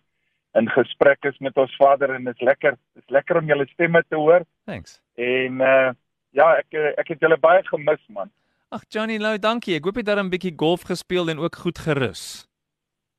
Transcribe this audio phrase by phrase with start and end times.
[0.56, 2.78] in gesprek is met ons Vader en is lekker.
[2.96, 5.02] Is lekker om julle stemme te hoor Thanks.
[5.20, 5.92] en uh
[6.32, 8.32] ja, ek ek het julle baie gemis man.
[8.72, 9.76] Ag Johnny Lowe, dankie.
[9.76, 12.48] Ek hoop jy het daar 'n bietjie golf gespeel en ook goed gerus.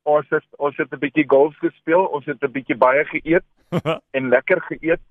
[0.04, 3.46] Ons het ons het 'n bietjie golf gespeel, ons het 'n bietjie baie geëet
[4.18, 5.02] en lekker geëet.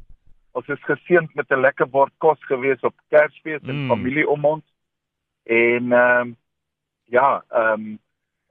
[0.56, 3.88] Ons is geseënd met 'n lekker bord kos gewees op Kersfees en Mm.
[3.88, 4.64] familie om ons.
[5.44, 6.32] En ehm
[7.04, 7.96] ja, ehm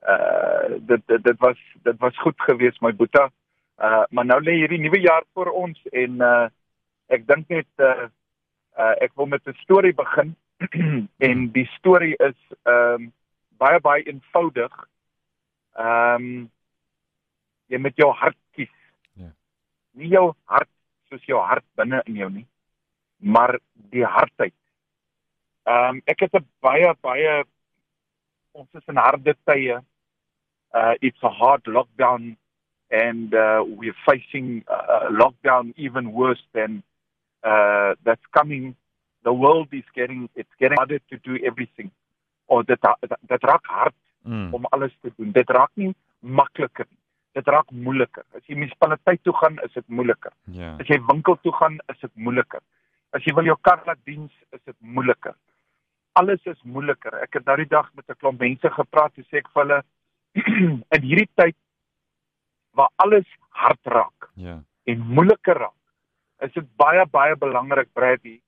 [0.08, 3.31] uh dit, dit dit was dit was goed geweest my boeta.
[3.78, 6.47] Uh maar nou lê hierdie nuwe jaar voor ons en uh
[7.08, 8.08] ek dink net uh,
[8.78, 10.36] uh ek wil met 'n storie begin
[11.28, 13.14] en die storie is ehm um,
[13.58, 14.88] baie baie eenvoudig.
[15.73, 16.52] Ehm um,
[17.67, 18.75] jy met jou hart kies.
[19.14, 19.34] Ja.
[19.92, 20.69] Nie jou hart
[21.09, 22.45] soos jou hart binne in jou nie,
[23.20, 23.59] maar
[23.92, 24.56] die hartheid.
[25.66, 27.44] Ehm um, ek het 'n baie baie
[28.53, 29.81] ons is in harde tye.
[30.73, 32.36] Uh it's a hard lockdown
[32.92, 36.84] and uh we're facing a lockdown even worse than
[37.44, 38.75] uh that's coming.
[39.23, 41.92] The world is getting it's getting harder to do everything.
[42.47, 42.80] Or dit
[43.28, 43.94] dit raak hard
[44.25, 44.53] Mm.
[44.53, 45.31] om alles te doen.
[45.31, 46.97] Dit raak nie makliker nie.
[47.36, 48.23] Dit raak moeiliker.
[48.38, 50.31] As jy munisipaliteit toe gaan, is dit moeiliker.
[50.55, 50.75] Ja.
[50.80, 52.61] As jy winkel toe gaan, is dit moeiliker.
[53.16, 55.36] As jy wil jou kar laat diens, is dit moeiliker.
[56.16, 57.17] Alles is moeiliker.
[57.25, 59.81] Ek het nou die dag met 'n klomp mense gepraat en sê ek vir hulle
[60.96, 61.56] in hierdie tyd
[62.75, 64.62] waar alles hard raak Ja.
[64.85, 65.81] en moeiliker raak,
[66.40, 68.41] is dit baie baie belangrik Bradley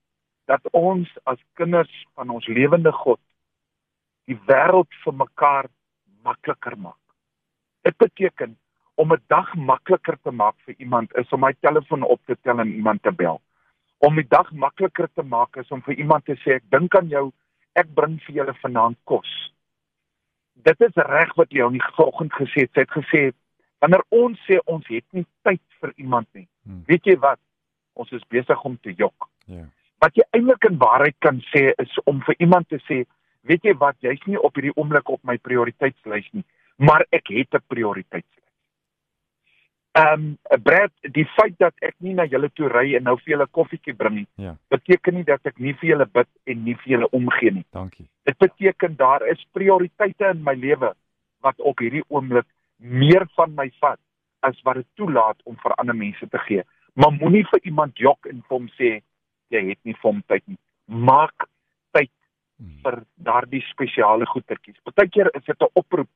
[0.47, 3.19] dat ons as kinders van ons lewende God
[4.27, 5.65] die wêreld vir mekaar
[6.23, 6.99] makliker maak.
[7.83, 8.57] Dit beteken
[8.97, 12.59] om 'n dag makliker te maak vir iemand is om my telefoon op te tel
[12.59, 13.41] en iemand te bel.
[13.97, 17.07] Om die dag makliker te maak is om vir iemand te sê ek dink aan
[17.07, 17.31] jou,
[17.73, 19.53] ek bring vir julle vanaand kos.
[20.53, 22.71] Dit is reg wat jy die vanoggend gesê het.
[22.73, 23.21] Sy het gesê
[23.79, 26.47] wanneer ons sê ons het nie tyd vir iemand nie.
[26.65, 26.83] Hmm.
[26.87, 27.39] Weet jy wat?
[27.93, 29.29] Ons is besig om te jok.
[29.45, 29.65] Ja.
[30.01, 33.03] Wat jy eintlik in waarheid kan sê is om vir iemand te sê,
[33.41, 36.43] weet jy wat, jy's nie op hierdie oomblik op my prioriteitslys nie,
[36.77, 38.46] maar ek het 'n prioriteitslys.
[39.97, 43.31] Ehm um, Brad, die feit dat ek nie na julle toe ry en nou vir
[43.33, 44.55] julle koffietjie bring nie, Ja.
[44.69, 47.65] beteken nie dat ek nie vir julle bid en nie vir julle omgee nie.
[47.73, 48.05] Dankie.
[48.25, 50.93] Dit beteken daar is prioriteite in my lewe
[51.41, 52.45] wat op hierdie oomblik
[52.79, 53.99] meer van my vat
[54.43, 56.63] as wat dit toelaat om vir ander mense te gee.
[56.95, 59.01] Maar moenie vir iemand jok en vir hom sê
[59.49, 60.57] jy het nie vir hom tyd nie.
[60.87, 61.47] Maak
[61.93, 62.09] tyd
[62.59, 62.79] Mm.
[62.83, 64.75] vir daardie spesiale goedertjies.
[64.83, 66.09] Partykeer is dit 'n oproep.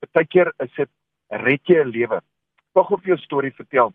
[0.00, 0.88] Partykeer is dit
[1.30, 2.20] red jy 'n lewe.
[2.74, 3.92] Tog of jou storie vertel.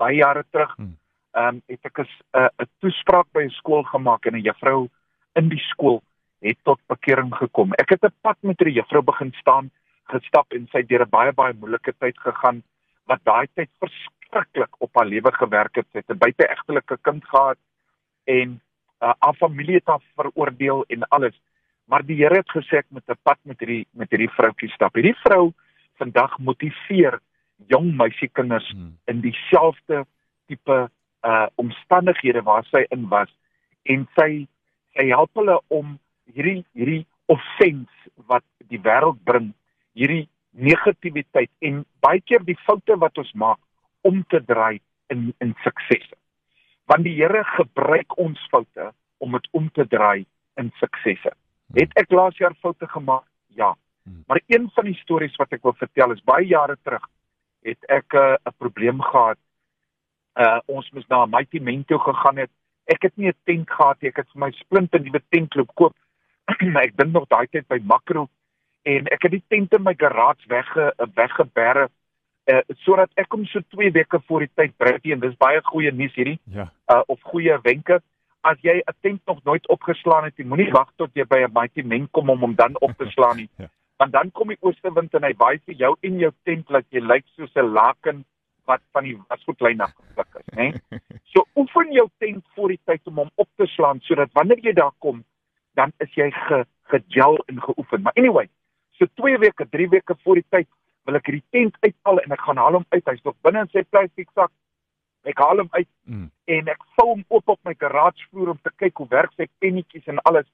[0.00, 0.96] Baie jare terug, Hmm.
[1.36, 4.88] ehm um, het ek 'n 'n 'n toespraak by 'n skool gemaak en 'n juffrou
[5.34, 6.02] in die skool
[6.40, 7.72] het tot bekering gekom.
[7.74, 9.70] Ek het 'n pad met hierdie juffrou begin staan,
[10.08, 12.62] gestap en sy het deur 'n baie baie moeilike tyd gegaan
[13.06, 15.86] wat daai tyd verskriklik op haar lewe gewerk het.
[15.92, 17.58] Sy het 'n buiteegtelike kind gehad
[18.24, 18.60] en
[19.02, 21.34] uh, haar familie het haar veroordeel en alles.
[21.86, 24.94] Maar die Here het gesê ek moet 'n pad met hierdie met hierdie vroutjie stap.
[24.94, 25.52] Hierdie vrou
[25.98, 27.20] vandag motiveer
[27.68, 28.98] jong meisiekinders Mm.
[29.04, 30.04] in dieselfde
[30.46, 30.90] tipe
[31.24, 33.30] uh omstandighede waar sy in was
[33.82, 34.46] en sy
[34.94, 35.98] sy help hulle om
[36.34, 39.52] hierdie hierdie offense wat die wêreld bring,
[39.94, 43.58] hierdie negativiteit en baie keer die foute wat ons maak
[44.06, 44.80] om te draai
[45.12, 46.16] in in suksesse.
[46.86, 50.26] Want die Here gebruik ons foute om dit om te draai
[50.56, 51.32] in suksesse.
[51.74, 53.26] Het ek laas jaar foute gemaak?
[53.48, 53.74] Ja.
[54.04, 54.22] Hmm.
[54.26, 57.02] Maar een van die stories wat ek wil vertel is baie jare terug
[57.66, 59.38] het ek 'n uh, probleem gehad.
[60.38, 62.50] Uh ons moes na Mighty Men toe gegaan het.
[62.84, 64.10] Ek het nie 'n tent gehad nie.
[64.10, 65.94] Ek het vir my splinte nuwe tent loop koop.
[66.86, 68.28] ek dink nog daai tyd by Makro
[68.86, 71.88] en ek het die tent in my garage wegge weggeberre
[72.46, 75.90] uh sodat ek hom so 2 weke voor die tyd bring en dis baie goeie
[75.92, 76.70] nuus hierdie Ja.
[76.92, 78.00] uh of goeie wenke.
[78.40, 81.52] As jy 'n tent nog nooit opgeslaan het, jy moenie wag tot jy by 'n
[81.52, 83.48] Mighty Men kom om hom dan op te slaan nie.
[83.58, 83.68] Ja.
[83.96, 87.00] Want dan kom die oostewind en hy waai vir jou en jou tent laat jy
[87.00, 88.24] lyk soos 'n laken
[88.66, 90.72] wat van die wasgoedlyn af gepluk is, né?
[91.32, 94.72] So oefen jou tent voor die tyd om hom op te slaan sodat wanneer jy
[94.72, 95.24] daar kom,
[95.74, 98.02] dan is jy ge gegel en geoefen.
[98.02, 98.48] Maar anyway,
[98.98, 100.68] so 2 weke, 3 weke voor die tyd
[101.04, 103.04] wil ek hierdie tent uithaal en ek gaan haal hom uit.
[103.04, 104.50] Hy's nog binne in sy plastiek sak.
[105.24, 106.30] Ek haal hom uit Mm.
[106.46, 110.06] en ek vou hom oop op my garagevloer om te kyk hoe werk sy pennetjies
[110.06, 110.46] en alles.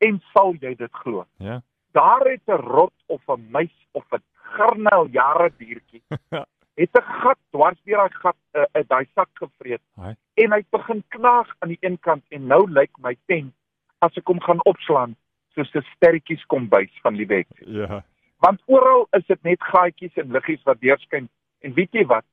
[0.00, 1.26] En sal jy dit glo?
[1.38, 1.60] Ja.
[1.92, 6.02] Daar het 'n rot of 'n muis of 'n garnel jare diertjie
[6.82, 9.82] het 'n gat dwars deur daai gat uh, uh, daai sak gevreet
[10.34, 13.52] en hy begin knaag aan die een kant en nou lyk my tent
[13.98, 15.16] as ek hom gaan opslaan
[15.54, 17.48] soos 'n sterretjies kombuis van die wet.
[17.66, 18.04] Ja.
[18.42, 21.28] want oral is dit net gaatjies en liggies wat deurskyn
[21.60, 22.24] en weet jy wat?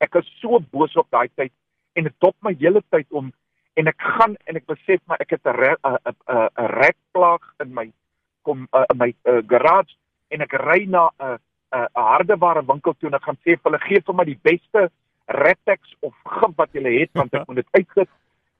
[0.00, 1.52] Ek is so boos op daai tyd
[1.92, 3.32] en dit dop my hele tyd om
[3.76, 7.74] en ek gaan en ek besef maar ek het 'n 'n 'n 'n rekplaag in
[7.74, 7.92] my
[8.42, 9.94] kom uh, in my uh, garage
[10.30, 11.38] en ek ry na 'n uh,
[11.72, 14.40] 'n uh, hardeware winkel toe en ek gaan sê vir hulle gee vir my die
[14.42, 14.90] beste
[15.26, 18.08] Retex of gif wat julle het want ek moet dit uitsit.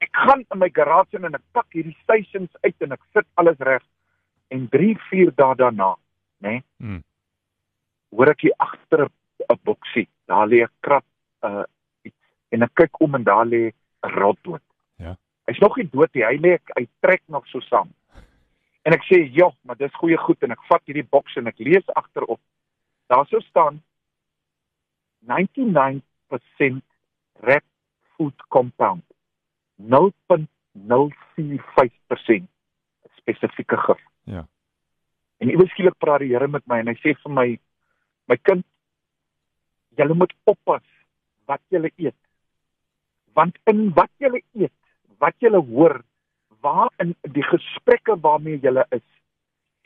[0.00, 3.26] Ek gaan in my garage in en ek pak hierdie stations uit en ek sit
[3.34, 3.82] alles reg
[4.50, 5.96] en 3 4 dae daarna,
[6.40, 6.48] né?
[6.50, 7.02] Nee, Mm.
[8.12, 9.08] hoor ek hier agter
[9.50, 10.08] 'n boksie.
[10.26, 11.04] Daar lê 'n krap
[11.42, 11.64] uh
[12.04, 12.16] iets
[12.50, 14.62] en ek kyk om en daar lê 'n rotdood.
[14.98, 15.16] Ja.
[15.46, 16.24] Hy's nog nie dood nie.
[16.24, 17.90] Hy lê hy trek nog so saam.
[18.82, 21.58] En ek sê, "Ja, maar dis goeie goed" en ek vat hierdie boks en ek
[21.58, 22.40] lees agterop.
[23.06, 23.82] Daar sou staan
[25.26, 26.82] 99%
[27.40, 27.64] rat
[28.16, 29.02] food compound.
[29.76, 32.48] 0.045%
[33.16, 34.00] spesifieke gif.
[34.24, 34.46] Ja.
[35.36, 37.58] En iewers skielik praat die Here met my en hy sê vir my
[38.30, 38.64] my kind
[39.98, 40.84] jy moet oppas
[41.50, 42.16] wat jy eet.
[43.34, 44.74] Want in wat jy eet,
[45.18, 46.02] wat jy hoor,
[46.62, 49.04] waar in die gesprekke waarmee jy is,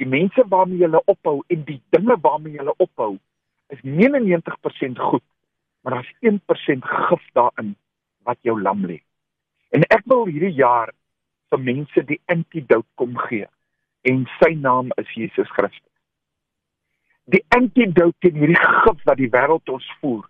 [0.01, 3.17] die mense waarmee jy ophou en die dinge waarmee jy ophou,
[3.73, 5.25] is 99% goed,
[5.83, 7.75] maar daar's 1% gif daarin
[8.29, 9.01] wat jou lam lê.
[9.75, 10.93] En ek wil hierdie jaar
[11.51, 13.47] vir mense die antidote kom gee
[14.07, 15.83] en sy naam is Jesus Christus.
[17.27, 20.27] Die antidote teen hierdie gif wat die wêreld ons voer.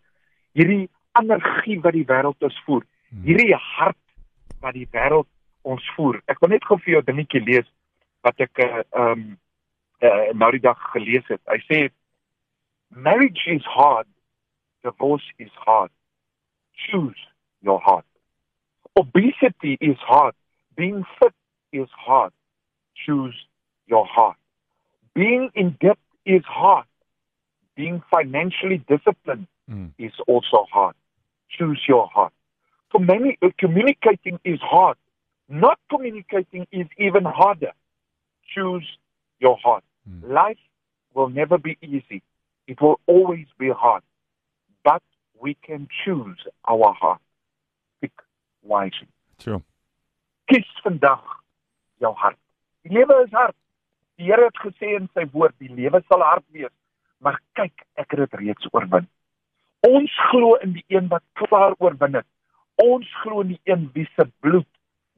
[0.56, 0.86] Hierdie
[1.20, 2.86] energie wat die wêreld ons voer.
[3.24, 4.00] Hierdie hart
[4.64, 5.28] wat die wêreld
[5.66, 6.20] ons voer.
[6.30, 7.68] Ek wil net gou vir jou dingetjie lees
[8.26, 9.24] wat ek ehm uh, um,
[10.04, 11.40] uh, nou die dag gelees het.
[11.50, 11.80] Hy sê
[12.90, 14.08] marriage is hard,
[14.86, 15.92] divorce is hard.
[16.86, 17.18] Choose
[17.64, 18.06] your heart.
[18.96, 20.36] Obesity is hard.
[20.76, 21.34] Being fit
[21.72, 22.32] is hard.
[23.04, 23.36] Choose
[23.86, 24.36] your heart.
[25.14, 26.86] Being in debt is hard.
[27.76, 29.90] Being financially disciplined Mm.
[29.98, 30.94] is also hard.
[31.48, 32.32] Choose your heart.
[32.90, 34.96] For many, communicating is hard.
[35.48, 37.72] Not communicating is even harder.
[38.54, 38.86] Choose
[39.38, 39.84] your heart.
[40.08, 40.30] Mm.
[40.30, 40.58] Life
[41.14, 42.22] will never be easy.
[42.66, 44.02] It will always be hard.
[44.84, 45.02] But
[45.40, 47.20] we can choose our heart.
[48.00, 48.12] Pick
[48.62, 49.08] wisely.
[49.38, 49.62] Sure.
[50.50, 51.22] Kies vandag
[52.00, 52.38] jou hart.
[52.82, 53.54] Die lewe is hard.
[54.16, 56.72] Die Here het gesê in sy woord, die lewe sal hard wees,
[57.20, 59.08] maar kyk, ek het dit reeds oorwin.
[59.84, 62.28] Ons glo in die een wat klaar oorwin het.
[62.80, 64.68] Ons glo in die een wie se bloed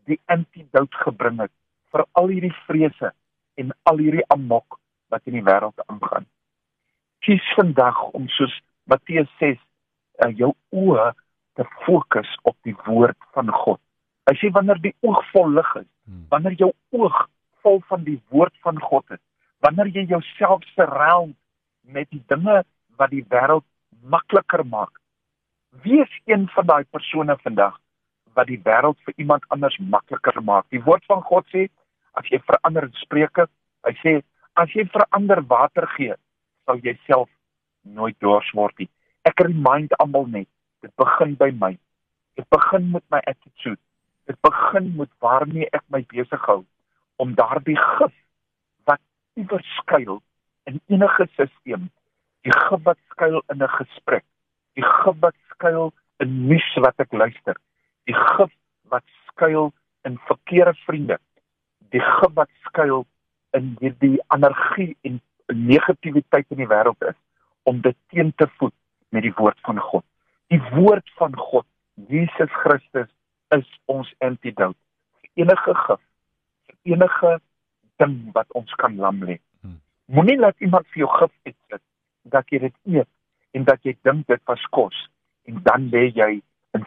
[0.09, 1.53] die antidote gebring het
[1.93, 3.13] vir al hierdie vrese
[3.61, 4.79] en al hierdie amok
[5.13, 6.27] wat in die wêreld aangaan.
[7.25, 8.55] Kies vandag om soos
[8.89, 11.13] Matteus 6 uh, jou oë
[11.59, 13.81] te fokus op die woord van God.
[14.29, 16.25] Hy sê wanneer die oog vol lig is, Mm.
[16.33, 17.17] wanneer jou oog
[17.63, 19.21] vol van die woord van God is,
[19.61, 21.35] wanneer jy jouself surround
[21.83, 22.63] met die dinge
[22.97, 23.67] wat die wêreld
[24.01, 24.95] makliker maak.
[25.85, 27.77] Wees een van daai persone vandag
[28.39, 30.67] wat die wêreld vir iemand anders makliker maak.
[30.71, 31.67] Die woord van God sê
[32.19, 33.49] as jy verander in Spreuke,
[33.87, 34.15] hy sê
[34.59, 36.15] as jy verander water gee,
[36.67, 37.29] sal jy self
[37.99, 38.89] nooit dors word nie.
[39.29, 40.49] Ek remind almal net,
[40.83, 41.75] dit begin by my.
[42.39, 43.81] Dit begin met my attitude.
[44.31, 46.63] Dit begin met waarmee ek my besig hou
[47.19, 48.15] om daardie gif
[48.87, 49.03] wat
[49.41, 50.21] iewers skuil
[50.71, 51.89] in enige stelsel,
[52.47, 54.25] die gif wat skuil in 'n gesprek,
[54.79, 55.91] die gif wat skuil
[56.23, 57.57] in nuus wat ek luister,
[58.09, 58.53] die gif
[58.93, 59.73] wat skuil
[60.09, 61.19] in verkeerde vriende,
[61.93, 63.05] die gif wat skuil
[63.57, 65.21] in hierdie energie en
[65.53, 67.17] negativiteit in die wêreld is
[67.69, 68.75] om dit teen te voet
[69.13, 70.05] met die woord van God.
[70.53, 71.67] Die woord van God,
[72.09, 73.09] Jesus Christus
[73.57, 74.77] is ons antidote.
[75.37, 76.01] Enige gif,
[76.89, 77.39] enige
[78.01, 79.39] ding wat ons kan lam lê.
[79.61, 79.79] Hmm.
[80.13, 81.85] Moenie laat iemand vir jou gif uitsit
[82.33, 83.11] dat jy dit eet
[83.57, 84.97] en dat jy dink dit was kos
[85.49, 86.39] en dan lê jy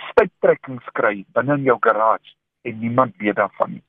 [0.09, 3.83] stuiptrekkings kry binne in jou garage en niemand weet daarvan nie.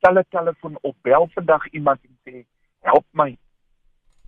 [0.00, 2.44] Tel 'n telefoon op, bel vandag iemand en sê
[2.80, 3.36] help my.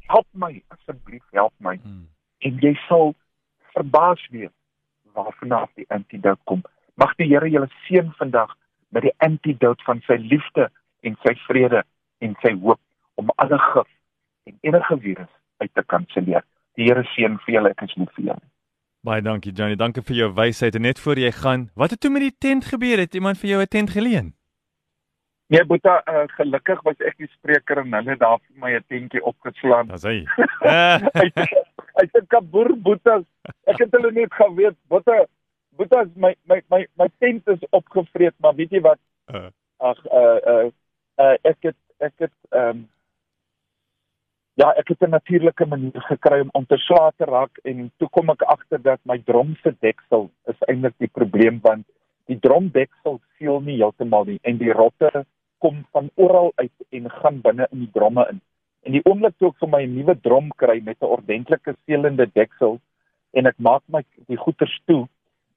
[0.07, 2.09] Help my asseblief, help my Mm.
[2.39, 3.15] en jy sal
[3.75, 4.55] verbaas wees
[5.13, 6.63] waarvan af die antidote kom.
[6.95, 8.57] Mag die Here julle seën vandag
[8.89, 10.71] met die antidote van sy liefde
[11.01, 11.83] en sy vrede
[12.19, 12.81] en sy hoop
[13.15, 13.91] om alle gif
[14.45, 16.45] en enige virus uit te kanselleer.
[16.75, 18.45] Die Here seën vir julle, ek is lief vir julle.
[19.07, 22.11] Baie dankie Johnny, dankie vir jou wysheid en net voor jy gaan, wat het toe
[22.11, 22.99] met die tent gebeur?
[22.99, 24.35] Het iemand vir jou 'n tent geleen?
[25.49, 28.85] Nee, Boeta, uh, gelukkig was ek die spreker en hulle het daar vir my 'n
[28.89, 29.87] tentjie opgeslaan.
[29.87, 30.27] Dis hy.
[31.99, 33.23] Hy sê Kaboer Boeta,
[33.67, 35.25] ek het hulle net geweet, Boeta,
[35.77, 38.99] Boeta my my my my tent is opgevreet, maar weet jy wat?
[39.31, 39.49] Uh.
[39.79, 40.71] Ag uh uh,
[41.23, 42.89] uh ek het ek het ehm um,
[44.59, 46.77] ja, ek het 'n natuurlike manier gekry om om te
[47.19, 51.61] raak en toe kom ek agter dat my drom se deksel is eintlik die probleem
[51.63, 51.87] want
[52.27, 55.25] die dromdeksel seël nie heeltemal nie en die rotte
[55.59, 58.41] kom van oral uit en gaan binne in die dromme in.
[58.83, 62.27] En die oomblik toe ek vir my 'n nuwe drom kry met 'n ordentlike seelende
[62.27, 62.81] deksel
[63.33, 65.09] en ek maak my die goeters toe,